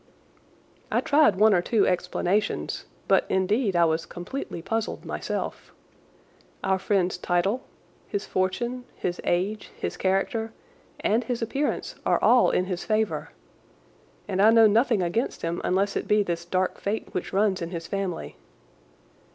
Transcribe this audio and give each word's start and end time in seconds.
I 0.91 0.99
tried 0.99 1.35
one 1.35 1.53
or 1.53 1.61
two 1.61 1.85
explanations, 1.85 2.85
but, 3.07 3.23
indeed, 3.29 3.75
I 3.75 3.85
was 3.85 4.07
completely 4.07 4.59
puzzled 4.59 5.05
myself. 5.05 5.71
Our 6.63 6.79
friend's 6.79 7.19
title, 7.19 7.61
his 8.07 8.25
fortune, 8.25 8.85
his 8.95 9.21
age, 9.23 9.69
his 9.77 9.97
character, 9.97 10.53
and 11.01 11.25
his 11.25 11.43
appearance 11.43 11.93
are 12.03 12.17
all 12.19 12.49
in 12.49 12.65
his 12.65 12.83
favour, 12.83 13.29
and 14.27 14.41
I 14.41 14.49
know 14.49 14.65
nothing 14.65 15.03
against 15.03 15.43
him 15.43 15.61
unless 15.63 15.95
it 15.95 16.07
be 16.07 16.23
this 16.23 16.45
dark 16.45 16.79
fate 16.79 17.09
which 17.13 17.31
runs 17.31 17.61
in 17.61 17.69
his 17.69 17.85
family. 17.85 18.37